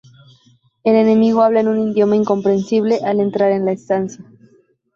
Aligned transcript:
El 0.83 0.95
enemigo 0.95 1.43
habla 1.43 1.59
en 1.59 1.67
un 1.67 1.91
idioma 1.91 2.15
incomprensible 2.15 3.01
al 3.05 3.19
entrar 3.19 3.51
en 3.51 3.65
la 3.65 3.73
estancia. 3.73 4.25